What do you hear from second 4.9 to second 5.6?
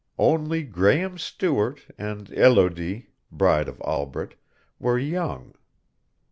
young.